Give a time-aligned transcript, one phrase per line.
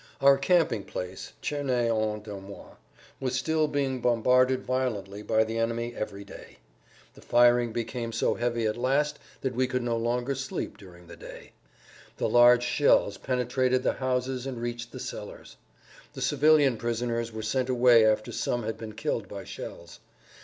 [0.19, 2.75] Our camping place, Cerney en Dormois,
[3.19, 6.57] was still being bombarded violently by the enemy every day.
[7.13, 11.15] The firing became so heavy at last that we could no longer sleep during the
[11.17, 11.51] day.
[12.17, 15.55] The large shells penetrated the houses and reached the cellars.
[16.13, 19.99] The civilian prisoners were sent away after some had been killed by shells.